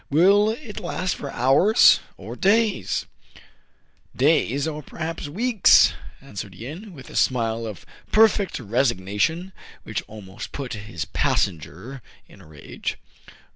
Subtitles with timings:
[0.09, 3.05] "Will it last for hours, or days
[4.31, 9.53] }""Days, or perhaps weeks,'* answered Yin, with a smile of perfect resignation,
[9.83, 12.97] which almost put his passenger in a rage.